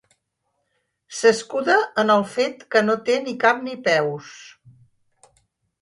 S'escuda 1.17 1.75
en 2.05 2.13
el 2.15 2.25
fet 2.37 2.65
que 2.77 2.83
no 2.89 2.97
té 3.11 3.21
ni 3.27 3.39
cap 3.47 3.65
ni 3.69 3.79
peus. 3.91 4.35